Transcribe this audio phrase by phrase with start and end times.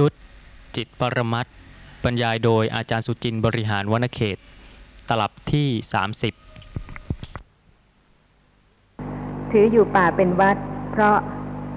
[0.00, 0.12] ชุด
[0.76, 1.46] จิตปรมัต
[2.04, 4.38] บรรยายโดยอาจารย์สุจินต์บริหารวณเขต
[5.08, 5.68] ตลับที่
[7.00, 10.56] 30 ถืออยู่ป่าเป็นวัด
[10.90, 11.16] เพราะ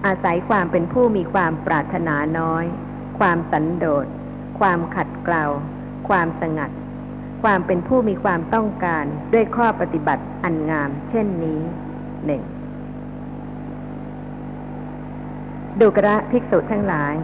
[0.05, 2.65] อาศัยความเป็นผู้มีความปรารถนาน้อย
[3.19, 4.05] ความสันโดษ
[4.59, 5.43] ความขัดเกลา
[6.09, 6.71] ความสงัด
[7.43, 11.59] ความเป็นผู้มีความต้องการด้วยข้อปฏิบัติอันงาม เช่นนี้
[12.25, 12.41] หนึ่ง
[15.79, 17.15] ดูกระภิกษุทั้งหลาย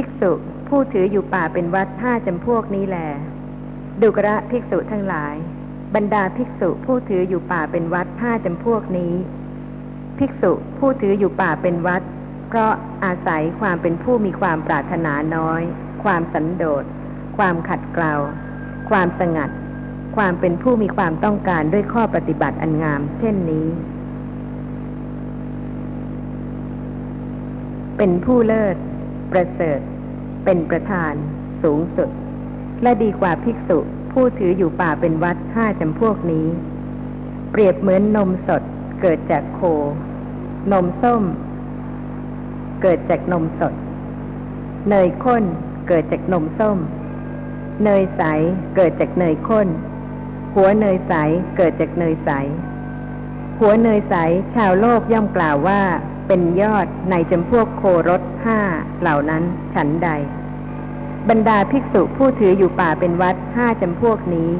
[0.00, 0.32] ภิกษุ
[0.68, 2.98] ผู้ถืออยู่ป่าเป็นวัดห้าจำพวกนี้แหล
[4.00, 5.34] ดูกระภิกษุทั้งหลาย
[5.94, 9.14] บรรดาภิกษุผู้ถืออยู่ป่าเป็นวัดห้าจำพวกนี้
[10.18, 12.02] ภิกษุผู้ถืออยู่ป่าเป็นวัด
[12.48, 12.72] เพราะ
[13.04, 15.62] อาศัยความเป็นผู้มีความปรารถนาน้อย
[16.04, 16.84] ความสันโดษ
[17.36, 18.14] ความขัดเกลา
[18.90, 19.50] ความสงัด
[20.16, 23.68] ความเป็นผู้มีความต้องการด้วยข้อปฏิบัติอันงาม เช่นนี้
[27.98, 28.76] เป็นผู้เลิศ
[29.32, 29.80] ประเสริฐ
[30.44, 31.12] เป็นประธาน
[31.62, 32.10] สูงสุด
[32.82, 33.78] และดีกว่าภิกษุ
[34.12, 36.46] ผู้ถืออยู่ป่าเป็นวัดห้าจำพวกนี้
[37.50, 38.62] เปรียบเหมือนนมสด
[39.02, 39.60] เกิดจากโค
[40.72, 41.22] นมส้ม
[42.82, 43.74] เกิดจากนมสด
[44.90, 45.44] เนยข้น
[45.88, 46.78] เกิดจากนมส้ม
[47.84, 48.22] เนยใส
[48.76, 49.68] เกิดจากเนยข้น
[50.54, 51.12] หัวเนยใส
[51.56, 52.30] เกิดจากเนยใส
[53.60, 54.14] หัวเนยใส
[54.54, 55.82] ชาวโลกย่อมกล่าวว่า
[56.26, 58.60] เป็นยอดในจำพวกโครสห้า
[59.00, 59.42] เหล่านั้น
[59.74, 60.08] ฉันใด
[61.28, 64.50] บรรดาภิกษุผู้ถืออยู่ป่าเป็นวัดห้าจำพวกนี้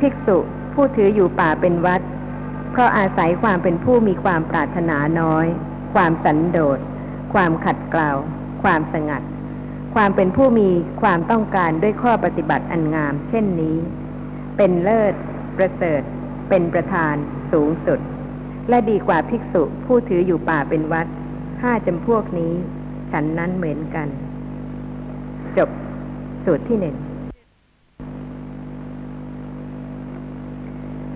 [0.00, 0.38] ภิกษุ
[0.74, 2.00] ผู้ถืออยู่ป่าเป็นวัด
[2.70, 5.46] เพราะอาศัยความเป็นผู้มีความปรารถนาน้อย
[5.94, 6.78] ความสันโดษ
[7.34, 8.10] ความขัดเกลา
[8.62, 9.22] ความสงัด
[9.94, 10.68] ความเป็นผู้มี
[11.02, 13.76] ความต้องการด้วยข้อปฏิบัติอันงาม เช่นนี้
[14.56, 15.14] เป็นเลิศ
[15.56, 16.02] ประเสริฐ
[16.48, 17.14] เป็นประธาน
[17.52, 18.00] สูงสุด
[18.70, 21.06] และดีกว่าภิกษุผู้ถืออยู่ป่าเป็นวัด
[21.62, 22.52] ห้าจำพวกนี้
[23.10, 24.08] ฉันนั้นเหมือนกัน
[25.56, 25.70] จบ
[26.44, 26.96] สูตรที่หนึ่ง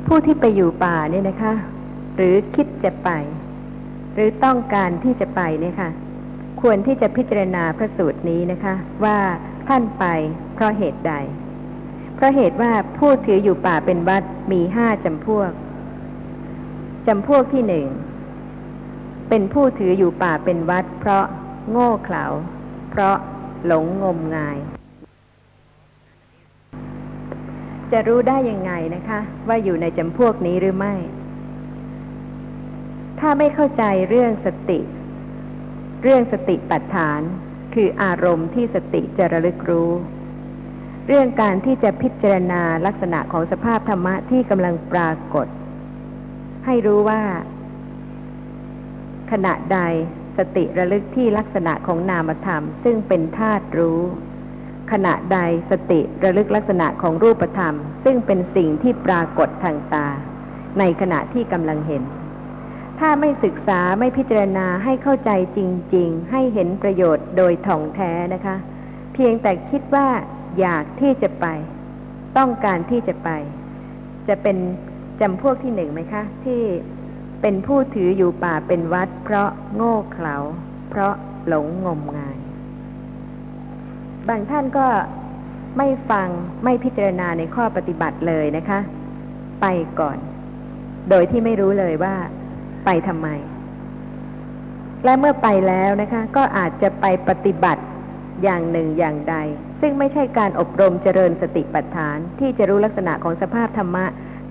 [0.06, 1.52] ผู้ที่ไปอยู่ป่าเนี่ยนะคะ
[2.16, 3.10] หรือคิดจะไป
[4.14, 5.90] หรือต้องการที่จะไปเนี่ยค่ะ
[6.60, 8.74] ควรที่จะพิจารณาพระสูตรนี้นะคะ
[9.04, 9.18] ว่า
[9.68, 10.04] ท่านไป
[10.54, 11.14] เพราะเหตุใด
[12.14, 15.50] เพราะเหตุว่าผู้ถืออยู่ป่าเป็นวัดมีห้าจำพวก
[17.06, 17.86] จำพวกที่หนึ่ง
[19.28, 21.24] เป็นผู้ถืออยู่ป่าเป็นวัด เพราะ
[21.70, 22.24] โง่เขลา
[22.90, 23.16] เพราะ
[23.66, 24.58] หลงงมงาย
[27.92, 30.94] จะรู้ได้ยังไงนะคะ ว่าอยู่ในจำพวกนี้หรือไม่
[33.20, 34.80] ถ้าไม่เข้าใจเรื่องสติ
[36.02, 37.20] เรื่องสติปัฏฐาน
[37.74, 39.90] คืออารมณ์ที่สติจะระลึกรู้
[41.06, 45.46] เรื่องการที่จะพิจารณาลักษณะของสภาพธรรมะที่กำลังปรากฏ
[46.64, 47.22] ให้รู้ว่า
[49.32, 49.78] ขณะใด
[50.38, 54.00] สติระลึกที่ลักษณะของนามธรรม ซึ่งเป็นธาตุรู้
[54.92, 55.38] ขณะใด
[55.70, 57.74] สติระลึกลักษณะของรูปธรรม
[58.04, 60.06] ซึ่งเป็นสิ่งที่ปรากฏทางตา
[60.78, 62.02] ในขณะที่กำลังเห็น
[63.00, 65.58] ถ้าไม่ศึกษาไม่พิจารณาให้เข้าใจจ
[65.94, 68.56] ริง ๆ ให้เห็นประโยชน์โดยถ่องแท้นะคะ
[69.14, 70.08] เพียงแต่คิดว่า
[70.60, 71.46] อยากที่จะไป
[72.38, 73.30] ต้องการที่จะไป
[74.28, 74.56] จะเป็น
[75.20, 76.60] จำพวกที่หนึ่งไหมคะ ที่
[77.42, 80.36] เป็นผู้ถืออยู่ป่าเป็นวัด เพราะโง่เขลา
[80.90, 81.14] เพราะ
[81.48, 82.38] หลงงมงาย
[84.28, 84.86] บางท่านก็
[85.78, 86.28] ไม่ฟัง
[86.64, 88.78] ไม่พิจารณาในข้อปฏิบัติเลยนะคะ
[89.60, 89.66] ไป
[90.00, 90.18] ก่อน
[91.10, 92.14] โดยที่ไม่รู้เลยว่า
[92.84, 93.28] ไปทำไม
[95.04, 97.82] และเมื่อไปแล้วนะคะ ก็อาจจะไปปฏิบัติ
[98.42, 99.36] อย่างหนึ่งอย่างใด
[99.80, 104.04] ซึ่งไม่ใช่การอบรมเจริญสติปัฏฐานที่จะรู้ลักษณะของสภาพธรรมะ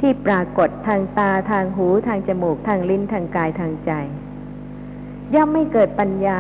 [0.05, 3.91] ที่ปรากฏทางตาทางหูทางจมูกทางลิ้นทางกายทางใจ
[5.33, 6.39] ย่อมไม่เกิดปัญญา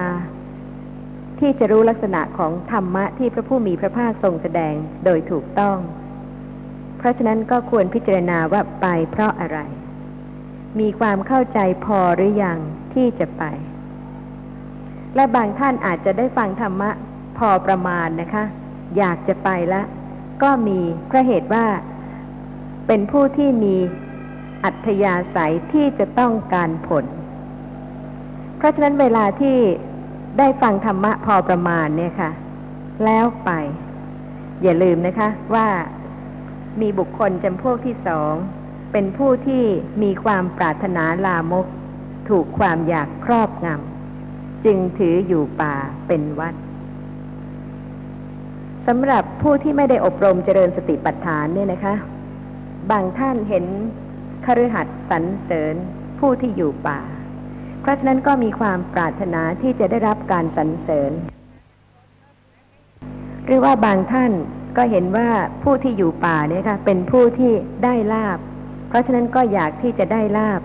[1.39, 4.75] ที่จะรู้ลักษณะของธรรมะที่พระผู้มีพระภาคทรงแสดง
[5.05, 5.77] โดยถูกต้อง
[6.97, 9.59] เพราะฉะนั้นก็ควรพิจารณาว่าไปเพราะอะไร
[10.79, 12.59] มีความเข้าใจพอหรือยัง
[12.93, 13.43] ที่จะไป
[15.15, 16.91] และบางท่านอาจจะได้ฟังธรรมะ
[17.37, 18.43] พอประมาณนะคะ
[18.97, 19.85] อยากจะไปแล้ว
[20.43, 21.65] ก็มีเพราะเหตุว่า
[22.87, 23.75] เป็นผู้ที่มี
[24.63, 27.05] อัธยาศัยที่จะต้องการผล
[28.57, 29.57] เพราะฉะนั้นเวลาที่
[30.37, 32.31] ได้ฟังธรรมะพอประมาณเนี่ยค่ะ
[33.05, 33.51] แล้วไป
[34.63, 35.67] อย่าลืมนะคะ ว่า
[36.81, 38.33] มีบุคคลจำพวกที่สอง
[38.91, 39.63] เป็นผู้ที่
[40.03, 41.65] มีความปรารถนาลามก
[42.29, 45.75] ถูกความอยากครอบงำจึงถืออยู่ป่า
[46.07, 46.53] เป็นวัด
[48.87, 51.95] สำหรับผู้ที่ไม่ได้อบรมเจริญสติปัฏฐานเนี่ยนะคะ
[52.91, 53.65] บางท่านเห็น
[54.45, 55.75] คฤหัสถ์สรรเสริญ
[56.19, 57.01] ผู้ที่อยู่ป่า
[57.81, 61.11] เพราะฉะนั้นก็มีความปรารถนาที่จะได้รับการสรรเสริญ
[63.45, 64.31] หรือว่าบางท่าน
[64.77, 65.29] ก็เห็นว่า
[65.63, 67.51] ผู้ที่อยู่ป่าเนี่ยค่ะเป็นผู้ที่
[67.83, 68.39] ได้ลาบ
[68.89, 70.61] เพราะฉะนั้นก็อยากที่จะได้ลาบ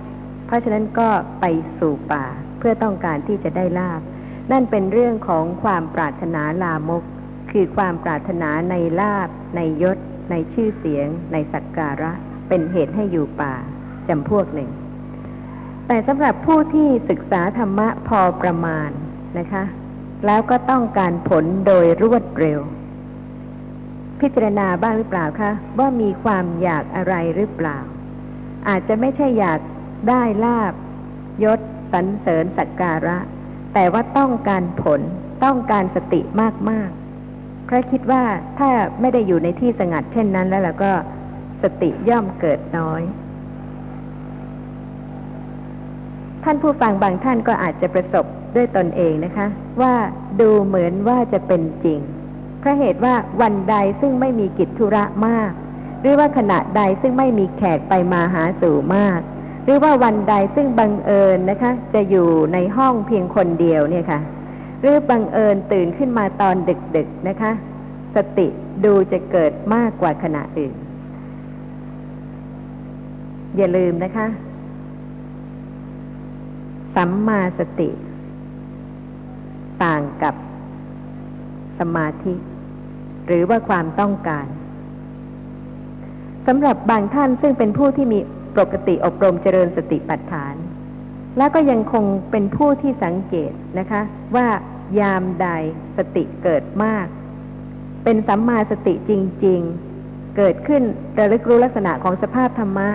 [0.47, 1.09] เพราะฉะนั้นก็
[1.41, 1.44] ไป
[1.79, 2.25] สู่ป่า
[2.59, 4.00] เพื่อต้องการที่จะได้ลาบ
[4.53, 7.03] นั่นเป็นเรื่องของความปรารถนาลามก
[7.50, 9.99] คือความปรารถนาในลาบในยศ
[10.31, 12.13] ในชื่อเสียง ในสักการะ
[12.49, 13.55] เป็นเหตุให้อยู่ป่า
[14.09, 14.71] จำพวกหนึ่ง
[15.87, 18.91] แต่สำหรับผู้ที่ศึกษาธรรมะพอประมาณ
[19.39, 19.65] นะคะ
[20.27, 22.61] แล้วก็ต้องการผลโดยรวดเร็ว
[24.21, 27.79] พิจารณาบ้างหรือเปล่าคะ ว่ามีความอยากอะไรหรือเปล่า
[28.69, 29.61] อาจจะไม่ใช่อยาก
[30.09, 30.75] ได้ลาบ
[31.45, 31.61] ยศ
[31.93, 33.19] สรรเสริญสักการะ
[33.75, 35.01] แต่ว่าต้องการผล
[35.45, 36.21] ต้องการสติ
[36.71, 37.07] มากๆ
[37.69, 38.23] พราะคิดว่า
[38.59, 38.70] ถ้า
[39.00, 40.93] ไม่ได้อยู่ในที่สงัดเช่นนั้นแล้วเราก็
[41.62, 43.03] สติย่อมเกิดน้อย
[46.44, 48.25] ท่านผู้ฟังบางท่านก็อาจจะประสบ
[48.56, 49.47] ด้วยตนเองนะคะ
[49.81, 49.94] ว่า
[50.41, 52.00] ดูเหมือนว่าจะเป็นจริง
[52.61, 55.50] เพราะเหตุว่าวันใดซึ่งไม่มีกิจธุระมาก
[56.00, 59.20] หรือว่าขณะใดซึ่งไม่มีแขกไปมาหาสู่มาก
[59.65, 64.20] หรือว่าวันใดซึ่งบังเอิญนะคะ จะอยู่ในห้องเพียงคนเดียวเนี่ยค่ะ
[64.81, 66.57] หรือบังเอิญตื่นขึ้นมาตอน
[66.97, 67.53] ดึกๆนะคะ
[68.17, 68.47] สติ
[68.85, 70.75] ดูจะเกิดมากกว่าขณะอื่น
[73.57, 74.27] อย่าลืมนะคะ
[76.95, 77.91] สัมมาสติ
[79.85, 80.35] ต่างกับ
[81.79, 82.35] สมาธิ
[83.27, 84.47] หรือว่าความต้องการ
[86.47, 88.19] สำหรับบางท่านซึ่งเป็นผู้ที่มี
[88.59, 90.55] ปกติอบรมเจริญสติปัฏฐาน
[91.38, 94.02] แล้วก็ยังคงเป็นผู้ที่สังเกตนะคะ
[94.37, 94.46] ว่า
[95.00, 95.49] ยามใด
[95.96, 97.06] สติเกิดมาก
[98.05, 99.12] เป็นสัมมาสติจ
[99.44, 99.61] ริง
[99.99, 100.82] ๆ เกิดขึ้น
[101.19, 102.88] ระลึกรู้ลักษณะของสภาพธรรมะ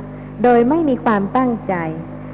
[0.44, 1.76] โดยไม่มีความตั้งใจ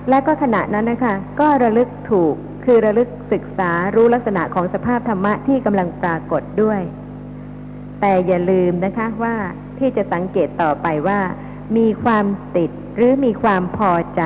[0.10, 2.36] และก็ขณะนั้นนะคะ ก็ระลึกถูก
[2.66, 6.82] คือระลึกศึกษารู้ลักษณะของสภาพธรรมะที่กำลังปรากฏด้วย
[8.02, 9.36] แต่อย่าลืมนะคะว่า
[9.80, 11.20] ที่จะสังเกตต่อไปว่า
[11.78, 14.22] มีความติดหรือมีความพอใจ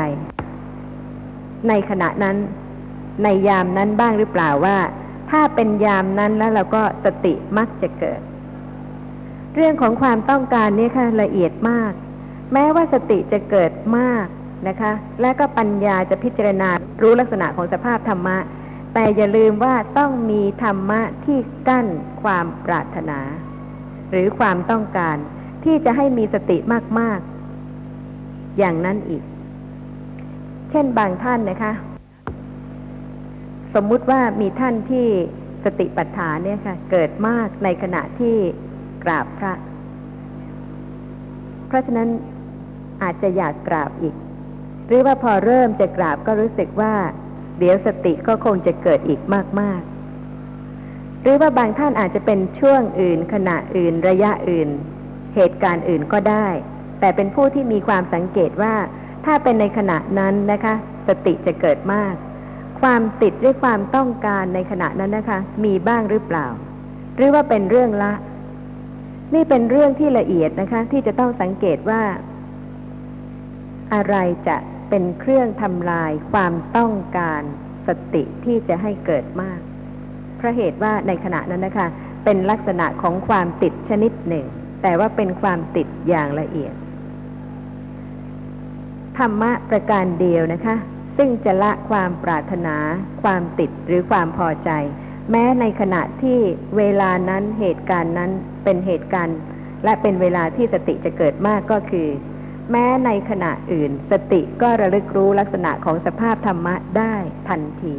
[1.68, 2.38] ในขณะนั้น
[3.24, 4.78] ในยามนั้นบ้างหรือเปล่าว่า
[5.32, 8.22] ถ้าเป็นยามนั้นแล้วเราก็สติมักจะเกิด
[9.56, 11.92] เรื่องของความต้องการนี่ค่ะละเอียดมาก
[12.54, 14.26] แม้ว่าสติจะเกิดมาก
[14.68, 16.70] นะคะ และก็ปัญญาจะพิจารณา
[17.02, 18.38] รู้ลักษณะของสภาพธรรมะ
[18.94, 21.88] แต่อย่าลืมว่าต้องมีธรรมะที่กั้น
[22.24, 23.20] ความปรารถนา
[24.12, 25.18] หรือความต้องการ
[25.64, 26.58] ที่จะให้มีสติ
[27.00, 27.20] มาก
[27.90, 29.24] ๆ อย่างนั้นอีก
[30.76, 31.74] เช่นบางท่านนะคะ
[33.76, 35.08] สมมุติว่ามีท่านที่
[35.64, 38.36] สติปัฏฐานเนี่ยค่ะ เกิดมากในขณะที่
[39.04, 39.54] กราบพระ
[41.68, 42.10] เพราะฉะนั้น
[43.04, 44.16] อาจจะอยากกราบอีก
[44.88, 46.94] หรือว่าพอเริ่มจะกราบก็รู้สึกว่า
[47.60, 49.22] เดี๋ยวสติก็คงจะเกิดอีก
[49.60, 49.82] มาก
[50.52, 54.70] ๆ หรือว่าบางท่านอาจจะเป็นช่วงอื่น ขณะอื่นระยะอื่น
[55.36, 56.48] เหตุการณ์อื่นก็ได้
[57.00, 58.74] แต่เป็นผู้ที่มีความสังเกตว่า
[59.26, 60.74] ถ้าเป็นในขณะนั้นนะคะ
[61.08, 62.14] สติจะเกิดมาก
[62.82, 66.48] ความติดด้วยความต้องการในขณะนั้นนะคะ มีบ้างหรือเปล่า
[67.16, 68.14] หรือว่าเป็นเรื่องละ
[69.34, 72.02] นี่เป็นเรื่องที่ละเอียดนะคะ ที่จะต้องสังเกตว่า
[73.94, 74.16] อะไร
[74.48, 74.58] จะ
[74.90, 77.42] เป็นเครื่องทำลายความต้องการ
[77.88, 79.60] สติที่จะให้เกิดมาก
[80.38, 81.88] เพราะเหตุว่าในขณะนั้นนะคะ
[82.24, 84.46] เป็นลักษณะของความติดชนิดหนึ่ง
[84.82, 86.74] แต่ว่าเป็นความติดอย่างละเอียด
[89.20, 90.76] ธรรมะประการเดียวนะคะ
[91.18, 92.76] ซึ่งจะละความปรารถนา
[93.24, 94.70] ความติดหรือความพอใจ
[95.32, 96.40] แม้ในขณะที่
[96.78, 98.32] เวลานั้นเหตุการณ์นั้น
[98.64, 99.38] เป็นเหตุการณ์
[99.84, 102.08] และเป็นเวลาที่สติจะเกิดมากก็คือ
[102.72, 107.16] แม้ในขณะอื่น สติก็ระลึกรู้ลักษณะของสภาพธรรมะได้
[107.50, 107.96] ทันที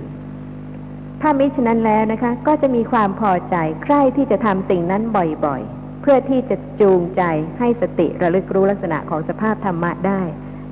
[1.21, 7.23] ถ้ามิฉะนั้นแล้วนะคะ ก็จะมีความพอใจใคร่ที่จะทำสิ่งนั้นบ่อยๆ เพื่อที่จะจูงใจ
[7.59, 10.21] ให้สติระลึกรู้ลักษณะของสภาพธรรมะได้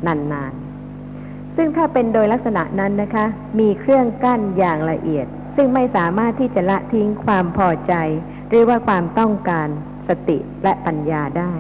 [0.07, 3.27] นานๆ ซึ่งถ้าเป็นโดยลักษณะนั้นนะคะ
[3.59, 7.95] มีเครื่องกั้นอย่างละเอียด ซึ่งไม่สามารถที่จะละทิ้งความพอใจ
[8.49, 9.69] หรือว่าความต้องการ
[10.09, 11.53] สติและปัญญาได้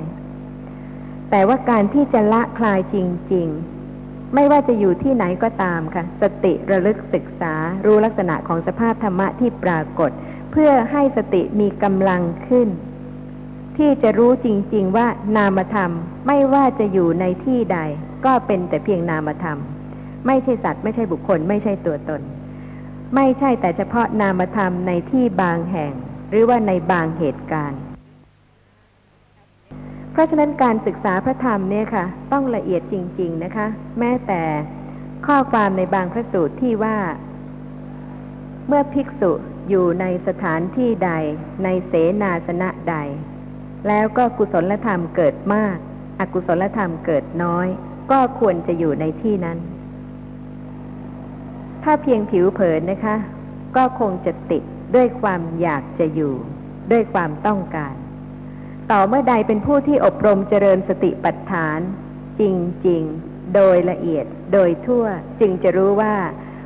[1.30, 2.96] แต่ว่าการที่จะละคลายจ
[3.32, 3.48] ริง
[3.90, 10.10] ๆ ไม่ว่าจะอยู่ที่ไหนก็ตามค่ะ สติระลึกศึกษารู้ลักษณะของสภาพธรรมะที่ปรากฏ
[10.52, 12.68] เพื่อให้สติมีกำลังขึ้น
[13.76, 15.06] ที่จะรู้จริง ๆ ว่า
[15.36, 15.90] นามธรรม
[16.26, 17.78] ไม่ว่าจะอยู่ในที่ใด
[18.26, 19.58] ก็เป็นแต่เพียงนามธรรม
[20.26, 22.20] ไม่ใช่สัตว์ ไม่ใช่บุคคล ไม่ใช่ตัวตน
[23.14, 25.92] ไม่ใช่แต่เฉพาะนามธรรมในที่บางแห่ง
[26.30, 27.80] หรือว่าในบางเหตุการณ์
[30.12, 33.66] เพราะฉะนั้นการศึกษาพระธรรมเนี่ยค่ะ ต้องละเอียดจริง ๆนะคะ
[33.98, 34.42] แม้แต่
[35.26, 36.96] ข้อความในบางพระสูตรที่ว่า
[38.68, 39.32] เมื่อภิกษุ
[39.68, 41.10] อยู่ในสถานที่ใด
[41.64, 42.96] ในเสนาสนะใด
[43.88, 45.76] แล้วก็กุศลธรรมเกิดมาก
[46.20, 47.68] อกุศลธรรมเกิดน้อย
[48.12, 49.58] ก็ควรจะอยู่ในที่นั้น
[51.82, 53.16] ถ้าเพียงผิวเผินนะคะ
[53.76, 54.62] ก็คงจะติด
[54.94, 56.34] ด้วยความอยากจะอยู่
[56.90, 57.94] ด้วยความต้องการ
[58.90, 61.80] ต่อเมื่อใดเป็นผู้ที่อบรมเจริญสติปัฏฐาน
[62.40, 65.04] จริง ๆ โดยละเอียด โดยทั่ว
[65.40, 66.14] จึงจะรู้ว่า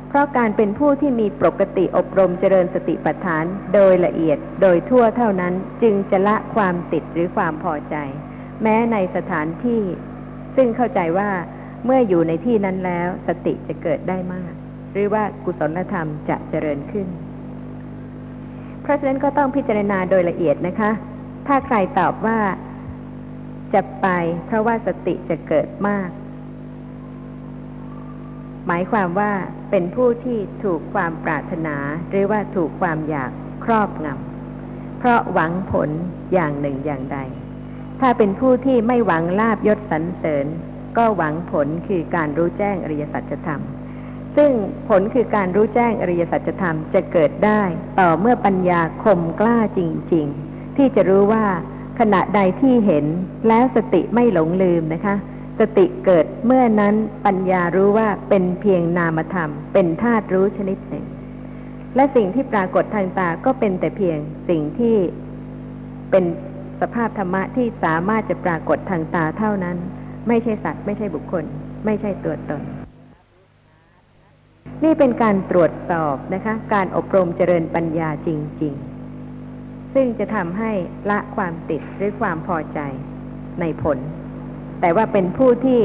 [0.07, 7.95] เพราะการเป็นผู้ที่มีปกติอบรมเจริญสติปัฏฐาน โดยละเอียด โดยทั่วเท่านั้น จึงจะละความติดหรือความพอใจ
[8.63, 9.83] แม้ในสถานที่
[10.57, 11.29] ซึ่งเข้าใจว่า
[11.85, 14.53] เมื่ออยู่ในที่นั้นแล้วสติจะเกิดได้มาก
[14.91, 17.07] หรือว่ากุศลธรรมจะเจริญขึ้น
[18.81, 20.91] เพราะฉะนั้นก็ต้องพิจารณาโดยละเอียดนะคะ
[21.47, 22.39] ถ้าใครตอบว่า
[23.73, 24.07] จะไป
[24.45, 26.09] เพราะว่าสติจะเกิดมาก
[28.67, 29.31] หมายความว่า
[29.71, 31.75] เป็นผู้ที่ถูกความปรารถนา
[32.09, 33.31] หรือว่าถูกความอยาก
[33.65, 35.89] ครอบงำเพราะหวังผล
[36.33, 37.19] อย่างหนึ่งอย่างใด
[38.01, 40.45] ถ้าเป็นผู้ที่ไม่หวังลาบยศสรรเสริญ
[40.97, 43.61] ก็หวังผลคือการรู้แจ้งอริยสัจธรรม
[44.35, 44.51] ซึ่ง
[44.89, 47.61] ผลคือการรู้แจ้งอริยสัจธรรมจะเกิดได้
[47.99, 49.81] ต่อเมื่อปัญญาคมกล้าจ
[50.13, 51.45] ริง ๆ ที่จะรู้ว่า
[51.99, 53.05] ขณะใดที่เห็น
[53.47, 55.15] แล้วสติไม่หลงลืมนะคะ
[55.59, 61.05] สติเกิดเมื่อนั้นปัญญารู้ว่าเป็นเพียงนามธรรม เป็นธาตุรู้ชนิดหนึ่ง
[61.95, 64.17] และสิ่งที่ปรากฏทางตาก็เป็นแต่เพียง
[64.49, 64.95] สิ่งที่
[66.11, 66.25] เป็น
[66.81, 69.77] สภาพธรรมะที่สามารถจะปรากฏทางตาเท่านั้น
[70.27, 71.45] ไม่ใช่สัตว์ ไม่ใช่บุคคล
[71.85, 72.61] ไม่ใช่ตัวตน
[74.83, 78.29] นี่เป็นการตรวจสอบนะคะ การอบรมเจริญปัญญาจ
[78.61, 78.73] ริง
[79.33, 80.71] ๆ ซึ่งจะทำให้
[81.09, 82.79] ละความติดหรือความพอใจ
[83.61, 83.97] ในผล
[84.81, 85.81] แต่ว่าเป็นผู้ที่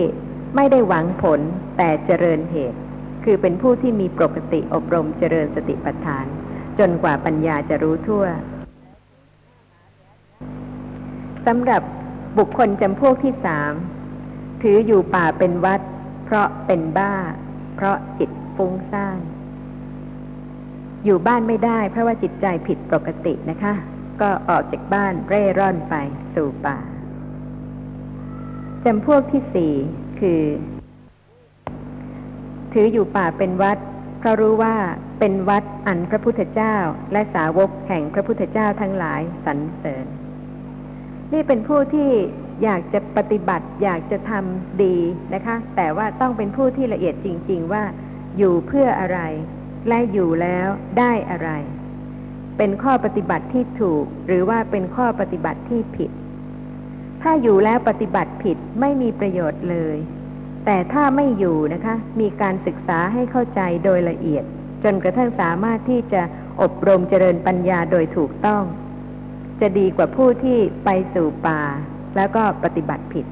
[0.57, 1.41] ไม่ได้หวังผล
[1.79, 2.79] แต่เจริญเหตุ
[3.25, 6.27] คือเป็นผู้ที่มีปกติอบรมเจริญสติปัฏฐาน
[6.79, 8.25] จนกว่าปัญญาจะรู้ทั่ว
[11.47, 11.83] สำหรับ
[12.39, 13.73] บุคคลจำพวกที่สาม
[14.63, 15.81] ถืออยู่ป่าเป็นวัด
[16.25, 17.15] เพราะเป็นบ้า
[17.75, 19.21] เพราะจิตฟุ้งซ่าน
[21.05, 23.75] อยู่บ้านไม่ได้ เพราะว่าจิตใจผิดปกตินะคะ
[24.21, 25.95] ก็ออกจากบ้านเร่ร่อนไป
[26.35, 26.79] สู่ป่า
[28.85, 29.75] จำพวกที่สี่
[30.21, 30.43] คือ
[32.73, 33.79] ถืออยู่ป่าเป็นวัด
[34.19, 34.75] เพราะรู้ว่า
[35.19, 36.77] เป็นวัดอันพระพุทธเจ้า
[37.13, 40.07] และสาวกแห่งพระพุทธเจ้าทั้งหลายสรรเสริญ
[41.33, 42.11] นี่เป็นผู้ที่
[42.63, 44.97] อยากจะปฏิบัติ อยากจะทำดี
[45.35, 47.83] นะคะ แต่ว่าต้องเป็นผู้ที่ละเอียดจริง ๆ ว่า
[48.39, 49.21] อยู่เพื่ออะไร
[49.89, 51.51] และอยู่แล้วได้อะไร
[52.59, 56.11] เป็นข้อปฏิบัติที่ถูก หรือว่าเป็นข้อปฏิบัติที่ผิด
[57.23, 59.97] ถ้าอยู่แล้วปฏิบัติผิดไม่มีประโยชน์เลย
[60.65, 64.45] แต่ถ้าไม่อยู่นะคะ มีการศึกษาให้เข้าใจโดยละเอียด
[64.85, 66.23] จนกระทั่งสามารถที่จะ
[66.63, 68.63] อบรมเจริญปัญญาโดยถูกต้อง
[69.63, 71.61] จะดีกว่าผู้ที่ไปสู่ป่า
[72.17, 73.27] แล้วก็ปฏิบัติผิด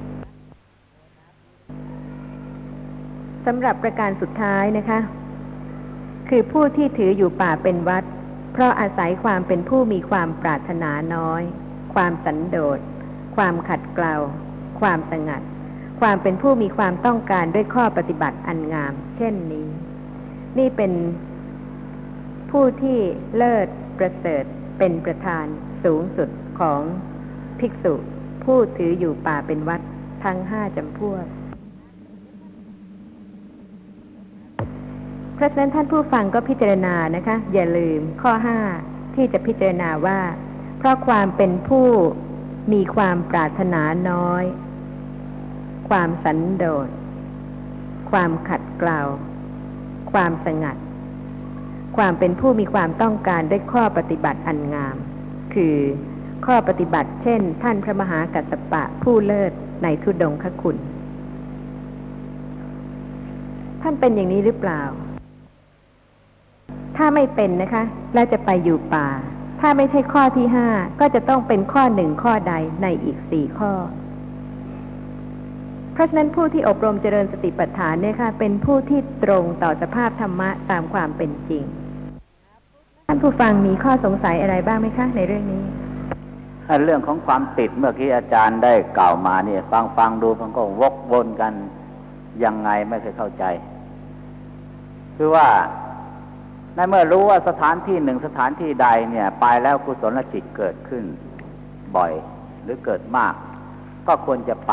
[3.46, 5.00] สำหรับประการสุดท้ายนะคะ
[6.28, 8.04] คือผู้ที่ถืออยู่ป่าเป็นวัด
[8.52, 11.42] เพราะอาศัยความเป็นผู้มีความปรารถนาน้อย
[11.94, 12.78] ความสันโดษ
[13.36, 14.14] ความขัดเกลา
[14.80, 15.42] ความสงัด
[16.00, 19.68] ความเป็นผู้มีความต้องการด้วยข้อปฏิบัติอันงาม เช่นนี้
[20.58, 20.92] นี่เป็น
[22.50, 22.98] ผู้ที่
[23.36, 23.68] เลิศ
[23.98, 24.44] ประเสริฐ
[24.78, 25.46] เป็นประธาน
[25.84, 26.28] สูงสุด
[26.60, 26.80] ของ
[27.60, 27.94] ภิกษุ
[28.44, 29.80] ผู้ถืออยู่ป่าเป็นวัด
[30.24, 31.24] ทั้งห้าจำพวก
[35.34, 38.58] เพราะฉะนั้นท่านผู้ฟังก็พิจารณานะคะ อย่าลืมข้อห้า
[39.14, 40.20] ที่จะพิจารณาว่า
[40.78, 41.86] เพราะความเป็นผู้
[42.72, 44.44] มีความปรารถนาน้อย
[45.88, 46.88] ความสันโดษ
[48.10, 49.00] ความขัดเกลา
[50.12, 50.76] ความสงัด
[51.96, 54.96] ความเป็นผู้มีความต้องการด้วยข้อปฏิบัติอันงาม
[55.54, 55.74] คือ
[56.46, 59.52] ข้อปฏิบัติเช่น ท่านพระมหากัสสปะผู้เลิศ
[59.82, 60.76] ในทุดงคคุณ
[63.82, 64.82] ท่านเป็นอย่างนี้หรือเปล่า
[66.96, 67.82] ถ้าไม่เป็นนะคะ
[68.14, 69.08] แล้วจะไปอยู่ป่า
[69.60, 70.68] ถ้าไม่ใช่ข้อที่ห้า
[71.00, 73.72] ก็จะต้องเป็นข้อหนึ่งข้อใดในอีกสี่ข้อ
[75.92, 81.64] เพราะฉะนั้นผู้ที่อบรมเจริญสติปัฏฐานเนี่ยค่ะ เป็นผู้ที่ตรงต่อสภาพธรรมะตามความเป็นจริง
[83.12, 85.62] ท่านผู้ฟังมีข้อสงสัยอะไรบ้างไหมคะในเรื่องนี้
[86.66, 91.52] ถ้าเรื่องของความติดเมื่อกี้อาจารย์ได้กล่าวมาเนี่ย ฟังฟังดูมันก็วกวนกัน
[92.44, 93.44] ยังไงไม่เคยเข้าใจ
[95.16, 95.46] คือว่า
[96.74, 101.04] ในเมื่อรู้ว่าสถานที่หนึ่งสถานที่ใดเนี่ย ไปแล้วกุศลจิตเกิดขึ้น
[101.96, 102.12] บ่อย
[102.62, 103.34] หรือเกิดมาก
[104.06, 104.72] ก็ควรจะไป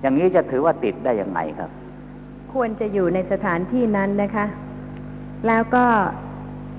[0.00, 1.70] อย่างนี้จะถือว่าติดได้ยังไงครับ
[2.54, 4.46] ควรจะอยู่ในสถานที่นั้นนะคะ
[5.46, 5.86] แล้วก็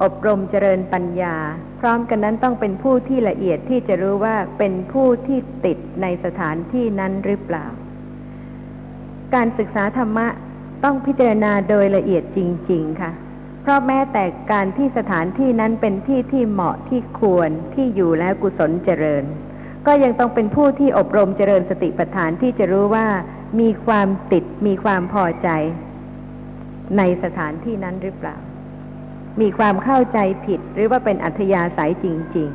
[0.04, 1.36] อบรมเจริญปัญญา
[1.80, 7.66] พร้อมกันนั้นต้องเป็นผู้ที่ละเอียดที่จะรู้ว่าเป็นผู้ที่ติดในสถานที่นั้นหรือเปล่า
[9.34, 10.28] การศึกษาธรรมะ
[10.84, 12.40] ต้องพิจารณาโดยละเอียดจ
[12.72, 13.12] ริง ๆ ค่ะ
[13.62, 19.24] เพราะแม้แต่การที่สถานที่นั้นเป็นที่ที่เหมาะที่ควรที่อยู่แล้วกุศลเจริญ
[19.88, 23.08] ก็ยังต้องเป็นผู้ที่อบรมเจริญสติปัฏฐานที่จะรู้ว่า
[23.60, 25.50] มีความติดมีความพอใจ
[26.98, 28.38] ในสถานที่นั้นหรือเปล่า
[29.42, 32.06] มีความเข้าใจผิดหรือว่าเป็นอัธยาศัยจ
[32.38, 32.52] ริง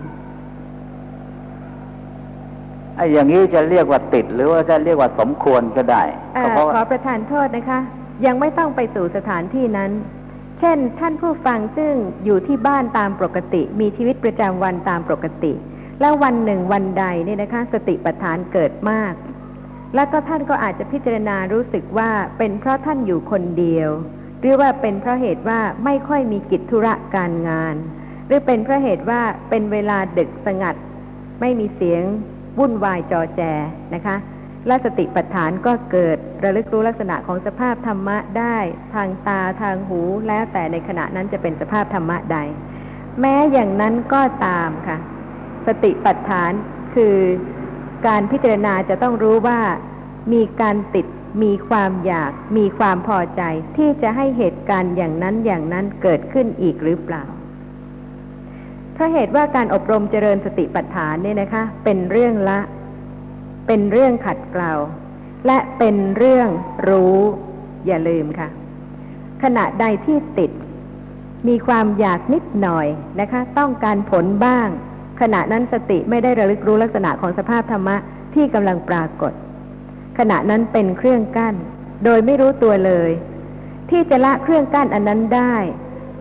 [2.96, 7.80] ไอ้อย่างนี้จะเรียกว่าติดหรือว่าจะเรียกว่าสมควรก็ได้ๆเออเพราะขอว่าประทานโทษนะคะ
[8.26, 9.90] ยังไม่ต้องไปสู่สถานที่นั้น
[10.60, 11.92] เช่น ท่านผู้ฟังซึ่ง
[12.24, 15.52] อยู่ที่บ้านตามปกติ มีชีวิตประจำวันตามปกติ
[16.00, 19.12] แล้ววันหนึ่งวันใดเนี่ยนะคะ สติปัฏฐานเกิดมาก
[19.94, 23.90] แล้วก็ท่านก็อาจจะพิจารณารู้สึกว่าเป็นเพราะท่านอยู่คนเดียว
[24.42, 27.76] หรือว่าเป็นเพราะเหตุว่าไม่ค่อยมีกิจธุระการงาน
[28.26, 30.76] หรือเป็นเพราะเหตุว่าเป็นเวลาดึกสงัด
[31.40, 32.02] ไม่มีเสียง
[32.58, 33.40] วุ่นวายจอแจ
[33.94, 34.16] นะคะ
[34.66, 38.56] และสติปัฏฐานก็เกิดระลึกรู้ลักษณะของสภาพธรรมะได้
[38.94, 42.38] ทางตาทางหูแล้วแต่ในขณะนั้นจะเป็นสภาพธรรมะใด
[43.20, 44.98] แม้อย่างนั้นก็ตามค่ะ
[45.66, 46.52] สติปัฏฐาน
[46.94, 47.16] คือ
[48.06, 49.60] การพิจารณาจะต้องรู้ว่า
[50.32, 51.06] มีการติด
[51.42, 53.42] มีความอยากมีความพอใจ
[53.76, 57.24] ที่จะให้เหตุการณ์อย่างนั้นอย่างนั้นเกิดขึ้นอีกหรือเปล่า
[58.92, 62.58] เพราะเหตุว่าการอบรมเจริญสติปัฏฐานเนี่ยนะคะ เป็นเรื่องละ
[63.66, 64.72] เป็นเรื่องขัดเกลา
[65.46, 66.48] และเป็นเรื่อง
[66.88, 67.18] รู้
[67.86, 68.48] อย่าลืมค่ะ
[69.42, 70.50] ขณะใดที่ติด
[71.48, 72.86] มีความอยากนิดหน่อย
[73.20, 74.68] นะคะ ต้องการผลบ้าง
[75.20, 77.96] ขณะนั้นสติไม่ได้ระลึกรู้ลักษณะของสภาพธรรมะ
[78.34, 79.32] ที่กำลังปรากฏ
[80.18, 81.54] ขณะนั้นเป็นเครื่องกั้น
[82.04, 83.10] โดยไม่รู้ตัวเลย
[83.90, 85.54] ที่จะละเครื่องกั้นอันนั้นได้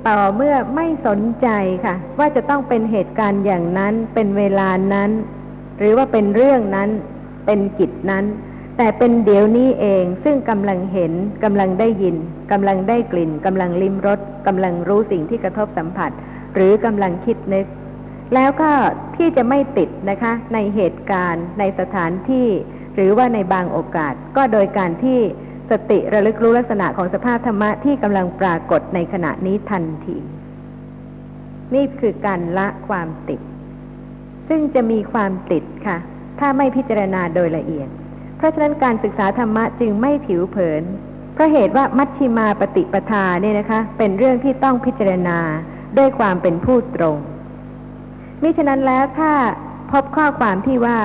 [0.07, 1.47] ต่อเมื่อไม่สนใจ
[1.85, 5.11] ค่ะ ว่าจะต้องเป็นเหตุการณ์อย่างนั้นเป็นเวลานั้น
[5.77, 6.89] หรือว่าเป็นเรื่องนั้น
[7.45, 8.25] เป็นกิจนั้น
[8.77, 11.11] แต่เป็นเดี๋ยวนี้เองซึ่งกำลังเห็น
[11.43, 12.15] กำลังได้ยิน
[12.51, 16.11] กำลังได้กลิ่นกำลังลิ้มรสกำลังรู้สิ่งที่กระทบสัมผัส
[16.53, 17.65] หรือกำลังคิดนึก
[18.33, 18.71] แล้วก็
[19.15, 22.47] ที่จะไม่ติดนะคะ ในเหตุการณ์ในสถานที่
[22.95, 25.19] หรือว่าในบางโอกาสก็โดยการที่
[25.71, 30.17] สติระลึกรู้ลักษณะของสภาพธรรมะที่กำลังปรากฏในขณะนี้ทันที
[31.75, 33.39] นี่คือการละความติด
[34.49, 35.97] ซึ่งจะมีความติดค่ะ
[36.39, 37.87] ถ้าไม่พิจารณาโดยละเอียด
[38.37, 40.83] เพราะฉะนั้นการศึกษาธรรมะจึงไม่ผิวเผิน
[41.33, 45.39] เพราะเหตุว่ามัชชิมาปฏิปทาเนี่ยนะคะ เป็นเรื่องที่ต้องพิจารณา
[45.97, 47.17] ด้วยความเป็นผู้ตรง
[48.41, 49.31] มิฉะนั้นแล้วถ้า
[49.91, 50.99] พบข้อความที่ว่า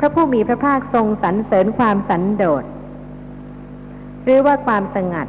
[0.00, 2.64] พระผู้มีพระภาคทรงสรรเสริญความสันโดษ
[4.24, 5.26] หรือว่าความสงัด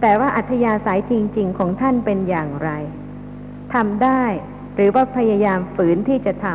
[0.00, 2.70] แต่ว่าอัธยาศัยจริง ๆ ของท่านเป็นอย่างไร
[3.74, 4.22] ทำได้
[4.74, 6.46] หรือว่าพยายามฝืนที่จะท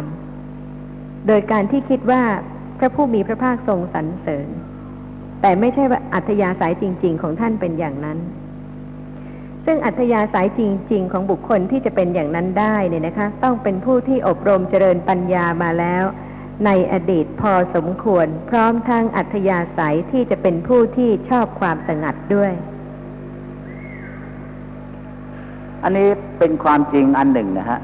[0.60, 2.24] ำโดยการที่คิดว่า
[2.80, 4.48] พระผู้มีพระภาคทรงสรรเสริญ
[5.42, 8.20] แต่ไม่ใช่ว่าอัธยาศัยจริง ๆ ของท่านเป็นอย่างนั้น
[9.66, 16.04] ซึ่งอัธยาศัยจริง ๆ ของบุคคลที่จะเป็นอย่างนั้นได้เนี่ยนะคะ ต้องเป็นผู้ที่อบรมเจริญปัญญามาแล้ว
[16.66, 22.54] ในอดีตพอสมควร พร้อมทั้งอัธยาศัยที่จะเป็นผู้ที่ชอบความสงัดด้วย
[25.84, 27.80] อันนี้เป็นความจริงอันหนึ่งนะฮะ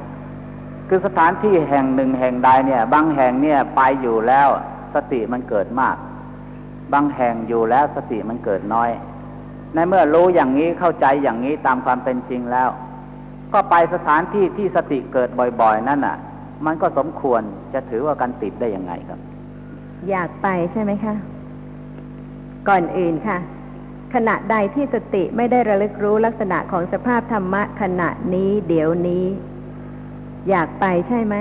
[0.88, 4.48] คือสถานที่แห่งหนึ่งแห่งใดเนี่ย บางแห่งเนี่ยไปอยู่แล้ว
[4.94, 5.96] สติมันเกิดมาก
[6.94, 8.90] บางแห่งอยู่แล้วสติมันเกิดน้อย
[9.74, 12.70] ในเมื่อรู้อย่างนี้เข้าใจอย่างนี้ตามความเป็นจริงแล้ว
[13.54, 15.30] ก็ไปสถานที่ที่สติเกิด
[15.62, 16.18] บ่อย ๆ นั่นน่ะ
[16.66, 17.42] มันก็สมควร
[17.74, 19.20] จะถือว่าการติดได้ยังไงครับ
[20.10, 21.16] อยากไปใช่ไหมคะ
[22.68, 23.38] ก่อนอื่นค่ะ
[24.14, 29.26] ขณะใดที่สติไม่ได้ระลึกรู้ลักษณะของสภาพธรรมะขณะนี้เดี๋ยวนี้
[30.50, 31.36] อยากไปใช่ไหม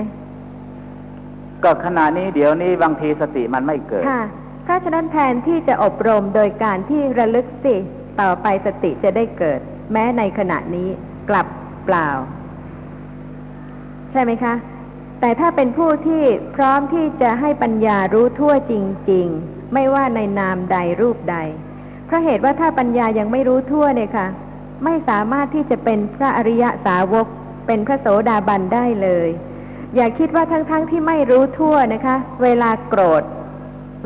[1.64, 4.22] ก็ขณะนี้เดี๋ยวนี้บางทีสติมันไม่เกิดค่ะ
[4.64, 7.76] เพราะฉะนั้นแทนที่จะอบรมโดยการที่ระลึกสิ
[8.20, 9.60] ต่อไปสติจะได้เกิด
[9.92, 10.88] แม้ในขณะนี้
[11.30, 11.46] กลับ
[11.84, 12.08] เปล่า
[14.12, 14.54] ใช่ไหมคะ
[15.20, 16.22] แต่ถ้าเป็นผู้ที่
[16.54, 18.74] พร้อมที่จะให้ปัญญารู้ทั่วจ
[19.10, 21.36] ริง ๆ ไม่ว่าในนามใดรูปใด
[22.06, 24.26] เพราะเหตุว่าถ้าปัญญายังไม่รู้ทั่วเนี่ยค่ะ
[24.84, 27.26] ไม่สามารถที่จะเป็นพระอริยสาวก
[27.66, 29.28] เป็นพระโสดาบันได้เลย
[29.96, 33.22] อย่าคิดว่าทั้งๆทที่ไม่รู้ทั่วนะคะ เวลาโกรธ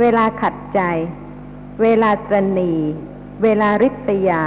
[0.01, 0.81] เวลาขัดใจ
[1.83, 2.73] เวลาตรณี
[3.43, 4.45] เวลาริษยา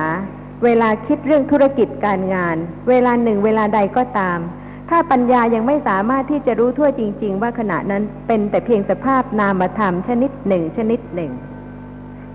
[0.64, 2.58] เวลาคิดเรื่องธุรกิจการงาน
[2.90, 4.40] เวลาหนึ่งเวลาใดก็ตาม
[4.90, 11.32] ถ้าปัญญายังไม่สามารถที่จะรู้ทั่วจริง ๆ ว่าขณะนั้นเป็นแต่เพียงสภาพนามธรรมชนิดหนึ่งชนิดหนึ่ง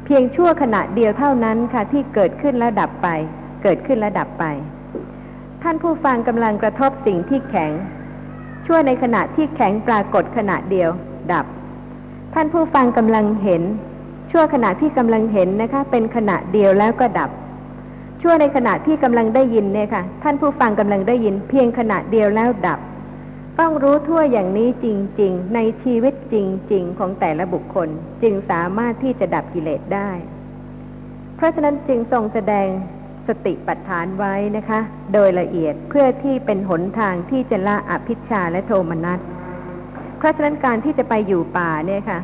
[0.05, 3.09] เพียงชั่วขณะเดียวเท่านั้นค่ะที่เกิดขึ้นแล้วดับไป
[3.63, 4.45] เกิดขึ้นแล้วดับไป
[5.63, 7.73] ท่านผู้ฟังกำลังกระทบสิ่งที่แข็ง
[8.67, 10.91] ชั่วในขณะที่แข็งปรากฏขณะเดียว
[11.33, 11.47] ดับ
[12.35, 13.63] ท่านผู้ฟังกำลังเห็น
[14.31, 17.31] ชั่วขณะที่กำลังเห็นนะคะ เป็นขณะเดียวแล้วก็ดับ
[18.23, 22.81] ชั่วในขณะที่กำลังได้ยินเนี่ยค่ะ ท่านผู้ฟังกำลังได้ยิน เพียงขณะเดียวแล้วดับ
[23.61, 24.87] ต้องรู้ทั่วอย่างนี้จ
[25.21, 26.37] ริง ๆ ในชีวิตจ
[26.73, 27.89] ริง ๆ ของแต่ละบุคคล
[28.23, 30.11] จึงสามารถที่จะดับกิเลสได้
[31.37, 32.69] เพราะฉะนั้นจึงทรงแสดง
[33.29, 34.81] สติปัฏฐานไว้นะคะ
[35.13, 39.21] โดยละเอียดเพื่อที่เป็นหนทางที่จะละอภิชาและโทมนัส
[40.19, 42.21] เพราะฉะนั้นการที่จะไปอยู่ป่าเนี่ยค่ะ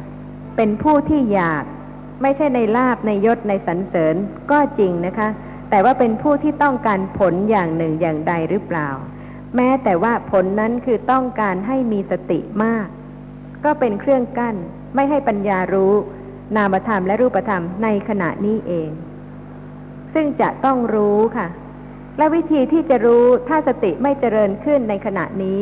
[0.56, 1.64] เป็นผู้ที่อยาก
[2.22, 4.14] ไม่ใช่ในลาบในยศในสรรเสริญ
[4.50, 5.28] ก็จริงนะคะ
[5.70, 8.88] แต่ว่าเป็นผู้ที่ต้องการผลอย่างหนึ่งอย่างใดหรือเปล่า
[9.56, 12.86] แม้แต่ว่าผลนั้นคือต้องการให้มีสติมาก
[13.64, 14.56] ก็เป็นเครื่องกั้น
[14.94, 15.94] ไม่ให้ปัญญารู้
[16.56, 18.90] นามธรรมและรูปธรรมในขณะนี้เอง
[20.14, 21.48] ซึ่งจะต้องรู้ค่ะ
[22.18, 25.60] และวิธีที่จะรู้ถ้าสติไม่เจริญขึ้นในขณะนี้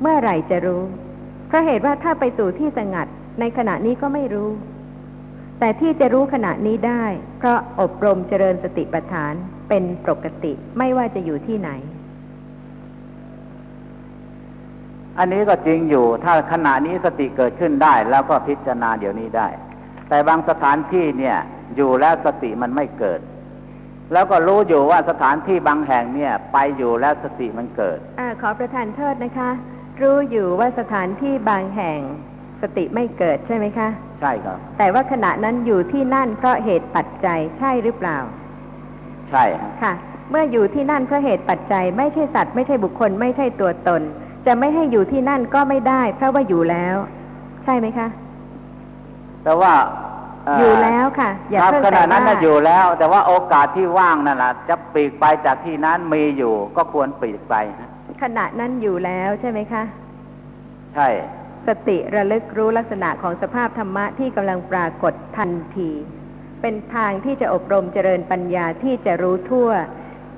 [0.00, 0.82] เมื่อไหร่จะรู้
[1.46, 3.06] เพราะเหตุว่าถ้าไปสู่ที่สงัด
[3.40, 4.50] ในขณะนี้ก็ไม่รู้
[5.64, 7.04] แต่ที่จะรู้ขณะนี้ได้
[7.38, 9.34] เพราะอบรมเจริญสติปัฏฐาน
[9.68, 11.70] เป็นปกติไม่ว่าจะอยู่ที่ไหน
[15.18, 19.48] อันนี้ก็จริงอยู่ ถ้าขณะนี้สติเกิดขึ้นได้ แล้วก็พิจารณาเดี๋ยวนี้ได้
[20.08, 21.38] แต่บางสถานที่เนี่ย
[21.76, 23.20] อยู่แล้วสติมันไม่เกิด
[24.12, 29.50] แล้วก็รู้อยู่ว่าสถานที่บางแห่งเนี่ย ไปอยู่แล้วสติมันเกิดอาขอประทานโทษนะคะ
[30.02, 32.00] รู้อยู่ว่าสถานที่บางแห่ง
[32.62, 33.88] สติไม่เกิดใช่ไหมคะ
[34.20, 38.18] ใช่ครับ แต่ว่าขณะนั้นอยู่ที่นั่นเพราะเหตุปัจจัยใช่หรือเปล่า
[39.30, 39.92] ใช่ฮะค่ะ
[40.30, 44.02] เมื่ออยู่ที่นั่นเพราะเหตุปัจจัย ไม่ใช่สัตว์ไม่ใช่บุคคลไม่ใช่ตัวตน
[44.46, 46.96] จะไม่ให้อยู่ที่นั่นก็ไม่ได้ เพราะว่าอยู่แล้ว
[47.64, 48.08] ใช่ไหมคะ
[49.44, 49.72] แต่ว่า
[50.46, 57.90] เอยู่แล้วค่ะ อย่าครับเพิ่งขณะนั้นแต่น่ะว่าอยู่แล้ว แต่ว่าโอกาสที่ว่างนั่นแหละจะปลีกไปจากที่นั้นมีอยู่ ก็ควรปลีกไปฮะ
[58.22, 59.82] ขณะนั้นอยู่แล้วใช่ไหมคะ
[60.94, 61.08] ใช่
[61.66, 65.90] สติระลึกรู้ลักษณะของสภาพธรรมะที่กำลังปรากฏทันที
[66.60, 69.70] เป็นทางที่จะอบรมเจริญปัญญาที่จะรู้ทั่ว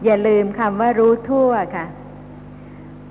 [0.04, 1.87] อย่าลืมคำว่ารู้ทั่วค่ะ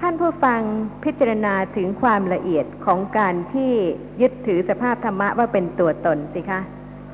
[0.01, 0.61] ท่านผู้ฟัง
[1.03, 3.73] พิจารณาถึงความละเอียดของการที่
[4.21, 6.61] ยึดถือสภาพธรรมะว่าเป็นตัวตนสิคะ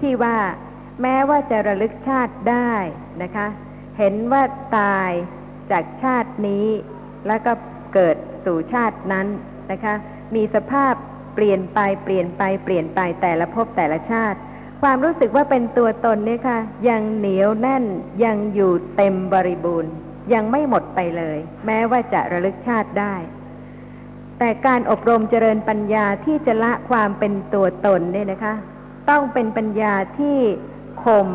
[0.02, 0.38] ที่ว่า
[1.02, 2.74] แม้ว่าจะระลึกชาติได้
[3.24, 3.48] นะคะ
[3.98, 4.44] เห็นว่า
[4.78, 5.12] ตาย
[5.72, 6.68] จากชาตินี้
[7.28, 7.52] แล้วก็
[7.94, 9.28] เกิดสู่ชาตินั้น
[9.72, 9.96] นะคะ
[10.36, 10.94] มีสภาพ
[11.36, 14.40] เปลี่ยนไปเปลี่ยนไปเปลี่ยนไปแต่ละภพแต่ละชาติ
[14.82, 17.86] ความรู้สึกว่าเป็นตัวตนเนี่ยค่ะ ยังเหนียวแน่น
[18.24, 19.92] ยังอยู่เต็มบริบูรณ์
[20.34, 23.16] ยังไม่หมดไปเลย แม้ว่าจะระลึกชาติได้
[24.40, 28.56] แต่การอบรมเจริญปัญญาที่จะละความเป็นตัวตนเนี่ยนะคะ
[29.10, 30.38] ต้องเป็นปัญญาที่
[31.04, 31.28] คม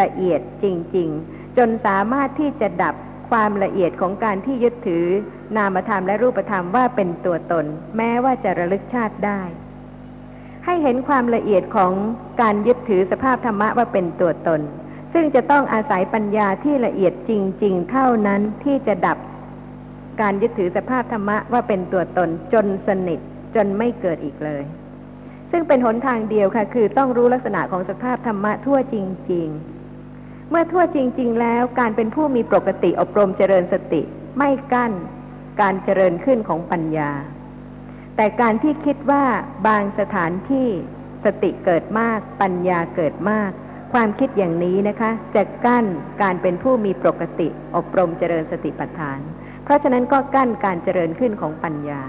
[0.00, 2.94] ละเอียดจริง ๆ จนสามารถที่จะดับ
[3.30, 5.06] ความละเอียดของการที่ยึดถือ
[5.56, 7.64] นามธรรมและรูปธรรมว่าเป็นตัวตน
[7.96, 9.40] แม้ว่าจะระลึกชาติได้
[10.64, 11.92] ให้เห็นความละเอียดของ
[12.40, 14.60] การยึดถือสภาพธรรมะว่าเป็นตัวตน
[15.12, 17.32] ซึ่งจะต้องอาศัยปัญญาที่ละเอียดจ
[17.64, 19.18] ริง ๆ เท่านั้นที่จะดับ
[20.20, 23.20] การยึดถือสภาพธรรมะว่าเป็นตัวตนจนสนิท
[23.54, 24.64] จนไม่เกิดอีกเลย
[25.50, 28.96] ซึ่งเป็นหนทางเดียวค่ะ คือต้องรู้ลักษณะของสภาพธรรมะทั่วจ
[29.32, 29.48] ริง
[29.98, 34.02] ๆเมื่อทั่วจริง ๆ แล้วการเป็นผู้มีปกติอบรมเจริญสติ
[34.38, 34.92] ไม่กั้น
[35.60, 37.10] การเจริญขึ้นของปัญญา
[38.16, 39.24] แต่การที่คิดว่า
[39.66, 40.68] บางสถานที่
[41.24, 43.50] สติเกิดมาก ปัญญาเกิดมาก
[43.92, 45.86] ความคิดอย่างนี้นะคะจะกั้น
[46.22, 49.18] การเป็นผู้มีปกติ อบรมเจริญสติปัฏฐาน
[49.64, 52.00] เพราะฉะนั้นก็กั้นการเจริญขึ้นของปัญญา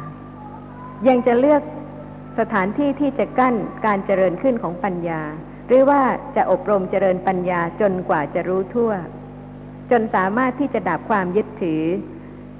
[1.07, 1.61] ยังจะเลือก
[2.39, 5.21] สถานที่ที่จะกั้นการเจริญขึ้นของปัญญา
[5.67, 6.01] หรือว่า
[6.35, 8.91] จะอบรมเจริญปัญญาจนกว่าจะรู้ทั่ว
[9.91, 11.83] จนสามารถที่จะดับความยึดถือ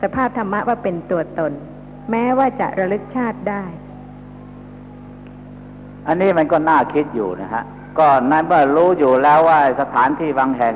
[0.02, 1.52] สภาพธรรมะว่าเป็นตัวตน
[2.12, 3.64] แม้ว่าจะระลึกชาติได้
[6.08, 7.64] อันนี้มันก็น่าคิดอยู่นะฮะ
[8.00, 10.74] ก็นั้นเมื่อรู้อยู่แล้วว่าสถานที่บางแห่ง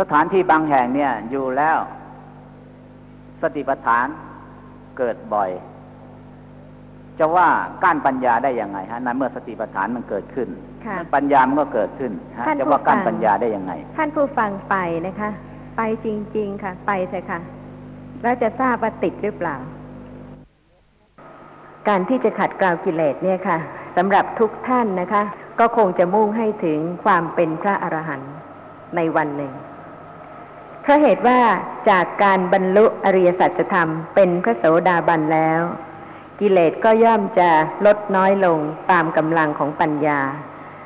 [0.00, 1.78] สถานที่บางแห่งเนี่ยอยู่แล้ว
[3.42, 4.06] สติปัฏฐาน
[4.98, 5.50] เกิดบ่อย
[7.18, 7.48] จะว่า
[7.82, 10.48] กั้นปัญญาได้ยังไงฮะนั้นเมื่อสติปัฏฐานมันเกิดขึ้น
[10.86, 14.74] ค่ะปัญญามันก็เกิดขึ้นฮะท่านจะว่าผู้กั้นฟังปัญญาได้ยังไง ท่านผู้ฟังไป
[15.06, 15.30] นะคะ
[15.76, 17.40] ไปจริง ๆ ค่ะ ไปเถอะค่ะ
[18.22, 19.56] แล้วจะทราบว่าติดหรือเปล่า
[21.88, 23.58] การที่จะขัดเกลากิเลสเนี่ยค่ะ
[23.96, 25.22] สำหรับทุกท่านนะคะ
[25.60, 28.32] ก็คงจะมุ่งให้ถึงความเป็นพระอรหันต์
[28.96, 29.52] ในวันหนึ่ง
[30.82, 31.38] เพราะเหตุว่า
[31.90, 35.60] จากการบรรลุอริยสัจธรรมเป็นพระโสดาบันแล้ว
[36.40, 37.50] กิเลสก็ย่อมจะ
[37.86, 38.58] ลดน้อยลง
[38.90, 40.20] ตามกำลังของปัญญา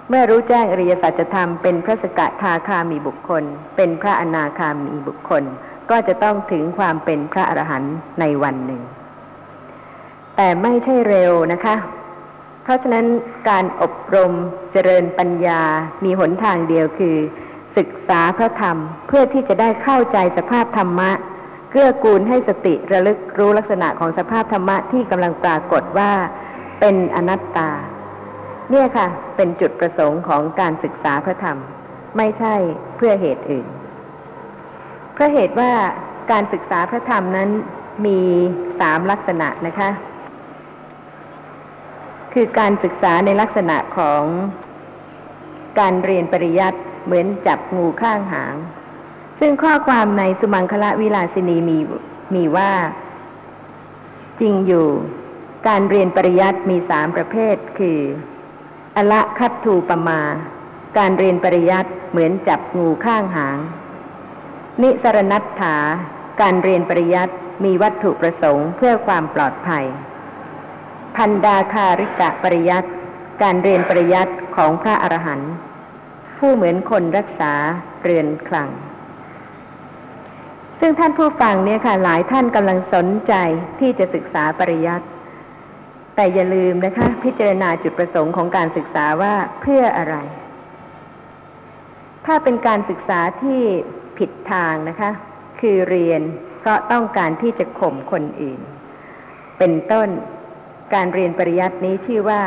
[0.09, 3.45] เมื่อรู้แจ้งอริยสัจธรรมเป็นพระสกทาคามีบุคคล
[3.77, 5.43] เป็นพระอนาคามีบุคคล
[5.91, 8.83] ก็จะต้องถึงความเป็นพระอรหันต์ในวันหนึ่ง
[10.37, 11.77] แต่ไม่ใช่เร็วนะคะ
[12.63, 13.07] เพราะฉะนั้น
[13.49, 14.33] การอบรม
[14.73, 15.61] เจริญปัญญา
[16.05, 17.17] มีหนทางเดียวคือ
[17.77, 21.11] ศึกษาพระธรรมเพื่อที่จะได้เข้าใจสภาพธรรมะ
[21.71, 26.11] เกื้อกูลให้สติระลึกรู้ลักษณะของสภาพธรรมะที่กำลังปรากฏว่า
[26.81, 27.71] เป็นอนัตตา
[28.71, 31.59] เนี่ยค่ะ เป็นจุดประสงค์ของการศึกษาพระธรรม
[32.17, 32.55] ไม่ใช่
[32.97, 33.67] เพื่อเหตุอื่น
[35.15, 35.73] เพราะเหตุว่า
[36.33, 37.51] การศึกษาพระธรรมนั้น
[38.07, 38.21] มี
[38.81, 39.91] สามลักษณะนะคะ
[42.33, 44.23] คือการศึกษาในลักษณะของ
[45.81, 48.55] การเรียนปริยัติเหมือนจับงูข้างหาง
[49.41, 51.79] ซึ่งข้อความในสุมังคละวิลาสินีมี
[52.35, 52.73] มีว่า
[54.41, 54.89] จริงอยู่
[55.69, 57.99] การเรียนปริยัติมีสามประเภทคือ
[58.97, 60.21] อละคัตทูปมา
[60.99, 63.59] การเรียนปริยัติเหมือนจับงูข้างหาง
[64.83, 65.77] นิสรณัตถา
[66.41, 67.35] การเรียนปริยัติ
[67.65, 69.85] มีวัตถุประสงค์เพื่อความปลอดภัย
[71.17, 72.91] พันดาคาริกะปริยัติ
[73.43, 75.53] การเรียนปริยัติของพระอรหันต์
[76.39, 77.53] ผู้เหมือนคนรักษา
[78.03, 78.69] เรือนคลัง
[80.81, 83.35] ซึ่งท่านผู้ฟังเนี่ยค่ะหลายท่านกำลังสนใจ
[83.81, 85.07] ที่จะศึกษาปริยัติ
[86.17, 90.17] แต่อย่าลืมนะคะ พิจารณาจุดประสงค์ของการศึกษาว่าเพื่ออะไร
[92.27, 93.63] ถ้าเป็นการศึกษาที่
[94.19, 95.11] ผิดทางนะคะ
[95.61, 96.23] คือเรียน
[96.61, 98.61] เพราะต้องการที่จะข่มคนอื่น
[99.59, 100.09] เป็นต้น
[100.95, 102.43] การเรียนปริยัตินี้ชื่อว่า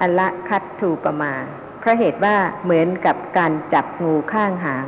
[0.00, 1.34] อละคัตถูปมา
[1.80, 4.86] เพราะเหตุว่าเหมือนกับการจับงูข้างหาง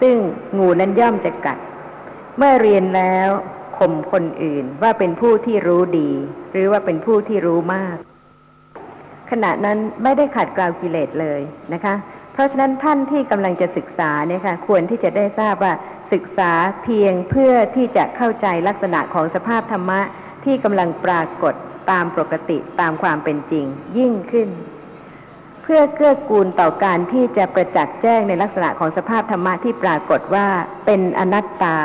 [0.00, 0.16] ซึ่ง
[0.58, 1.58] งูนั้นย่อมจะกัด
[2.38, 3.28] เมื่อเรียนแล้ว
[3.78, 6.10] ข่มคนอื่นว่าเป็นผู้ที่รู้ดี
[6.52, 7.96] หรือว่าเป็นผู้ที่รู้มาก
[9.30, 11.40] ขณะนั้นไม่ได้ขัดกลาวกิเลสเลย
[11.72, 11.94] นะคะ
[12.32, 15.72] เพราะฉะนั้นท่านที่กำลังจะศึกษาเนี่ยค่ะควรที่จะได้ทราบว่า
[16.12, 16.52] ศึกษา
[16.84, 20.00] เพียงเพื่อที่จะเข้าใจลักษณะของสภาพธรรมะ
[20.44, 21.54] ที่กำลังปรากฏ
[21.90, 23.64] ตามปกติตามความเป็นจริง
[23.98, 24.48] ยิ่งขึ้น
[25.62, 30.46] เพื่อเกื้อกูลต่อการที่จะประจักษ์แจ้งในลักษณะของสภาพธรรมะที่ปรากฏว่า
[30.86, 31.76] เป็นอนัตตา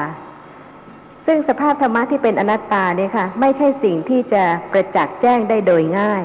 [1.25, 6.23] ซึ่งสภาพธรรมะที่เป็นอนัตตาเนี่ยค่ะ ไม่ใช่สิ่งที่จะประจักษ์แจ้งได้โดยง่าย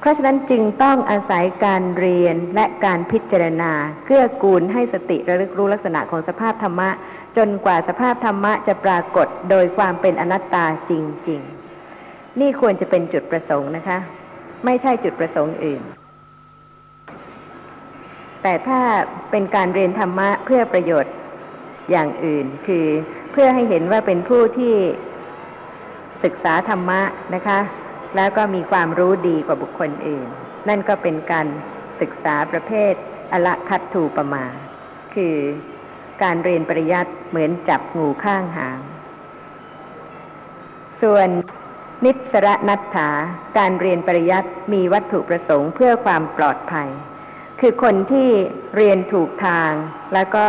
[0.00, 3.72] เพราะฉะนั้นจึงต้องอาศัยการเรียนและการพิจารณา
[4.06, 6.90] เกื้อกูลให้สติระลึกรู้ลักษณะของสภาพธรรมะ
[7.36, 10.92] จนกว่าสภาพธรรมะจะปรากฏโดยความเป็นอนัตตาจ
[11.28, 11.40] ริง
[11.90, 13.98] ๆ นี่ควรจะเป็นจุดประสงค์นะคะ
[14.64, 15.82] ไม่ใช่จุดประสงค์อื่น
[18.42, 18.80] แต่ถ้า
[19.30, 21.14] เป็นการเรียนธรรมะเพื่อประโยชน์
[21.90, 22.86] อย่างอื่น คือ
[23.32, 24.74] เพื่อให้เห็นว่าเป็นผู้ที่
[26.24, 27.00] ศึกษาธรรมะ
[27.34, 27.58] นะคะ
[28.16, 30.28] แล้วก็มีความรู้ดีกว่าบุคคลอื่น
[30.68, 31.46] นั่นก็เป็นการ
[32.00, 32.94] ศึกษาประเภท
[33.32, 34.44] อละคัตถูปมา
[35.14, 35.36] คือ
[36.22, 38.80] การเรียนปริยัติเหมือนจับงูข้างหาง
[41.02, 41.28] ส่วน
[42.04, 43.10] นิสระนัตถา
[43.58, 46.88] การเรียนปริยัติมีวัตถุประสงค์เพื่อความปลอดภัย
[47.60, 48.28] คือคนที่
[48.76, 49.72] เรียนถูกทาง
[50.14, 50.46] แล้วก็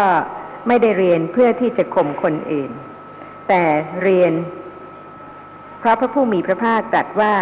[0.68, 2.72] ไม่ได้เรียนเพื่อที่จะข่มคนอื่น
[3.50, 3.64] แต่
[4.04, 4.34] เรียน
[5.80, 7.34] เพราะพระผู้มีพระภาคตรัสว่า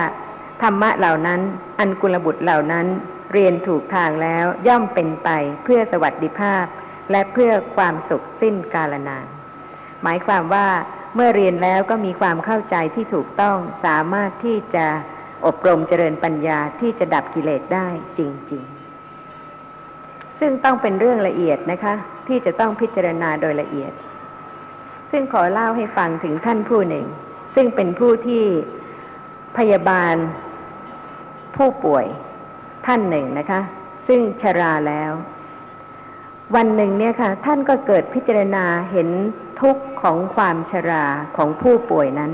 [0.61, 1.41] ธรรมะเหล่านั้น
[1.79, 2.87] อันกุลบุตรเหล่านั้น
[3.33, 5.29] เรียนถูกทางแล้วย่อมเป็นไป
[5.63, 6.65] เพื่อสวัสดิภาพ
[7.11, 9.25] และเพื่อความสุขสิ้นกาลนาน
[10.03, 10.67] หมายความว่า
[11.15, 14.85] เมื่อเรียนแล้วก็มีความเข้าใจที่ถูกต้องสามารถที่จะ
[15.45, 18.19] อบรมเจริญปัญญาที่จะดับกิเลสได้จ
[18.51, 18.63] ริง
[19.51, 21.93] ๆ ซึ่งต้องเป็นเรื่องละเอียดนะคะ
[22.27, 23.91] ที่จะต้องพิจารณาโดยละเอียด
[25.11, 27.05] ซึ่งขอเล่าให้ฟังถึงท่านผู้หนึ่ง
[27.55, 28.43] ซึ่งเป็นผู้ที่
[29.57, 30.15] พยาบาล
[31.55, 32.05] ผู้ป่วย
[32.85, 33.61] ท่านหนึ่งนะคะ
[34.07, 35.11] ซึ่งชราแล้ว
[36.55, 39.09] วันหนึ่งเนี่ยค่ะ ท่านก็เกิดพิจารณาเห็น
[39.61, 41.05] ทุกข์ของความชรา
[41.37, 42.31] ของผู้ป่วยนั้น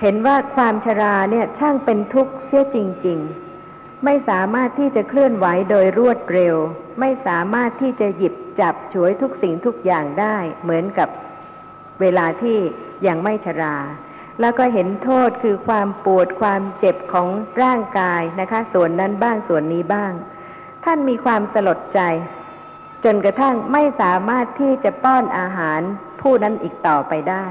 [0.00, 6.56] เห็นว่าความชราเนี่ยช่างเป็นทุกข์เสียจริง ๆไม่สามารถที่จะเคลื่อนไหวโดยรวดเร็ว
[7.00, 11.08] ไม่สามารถที่จะหยิบจับฉวยทุกสิ่งทุกอย่างได้ เหมือนกับ
[12.00, 12.58] เวลาที่
[13.06, 13.76] ยังไม่ชรา
[14.40, 17.28] แล้วก็เห็นโทษคือความปวดความเจ็บของ
[17.62, 20.12] ร่างกายนะคะ ส่วนนั้นบ้างส่วนนี้บ้าง
[20.84, 22.00] ท่านมีความสลดใจ
[23.04, 25.80] จนกระทั่งไม่สามารถที่จะป้อนอาหาร
[26.20, 27.46] ผู้นั้นอีกต่อไปได้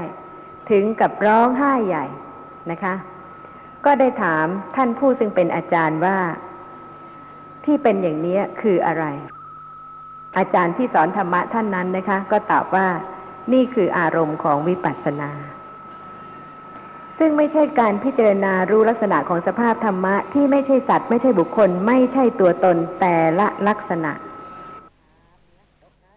[0.70, 2.06] ถึงกับร้องไห้ใหญ่
[2.70, 2.94] นะคะ
[3.84, 4.46] ก็ได้ถาม
[4.76, 6.18] ท่านผู้ซึ่งเป็นอาจารย์ว่า
[7.64, 9.04] ที่เป็นอย่างนี้คืออะไร
[10.38, 12.86] อาจารย์ที่สอนธรรมะท่านนั้นนะคะ ก็ตอบว่า
[13.52, 15.30] นี่คืออารมณ์ของวิปัสสนา
[17.18, 24.12] ซึ่งไม่ใช่การพิจารณารู้ลักษณะของสภาพธรรมะที่ไม่ใช่สัตว์ไม่ใช่บุคคล ไม่ใช่ตัวตนแต่ละลักษณะ